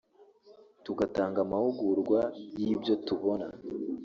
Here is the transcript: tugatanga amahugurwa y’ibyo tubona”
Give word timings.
tugatanga 0.85 1.39
amahugurwa 1.45 2.19
y’ibyo 2.59 2.93
tubona” 3.07 3.47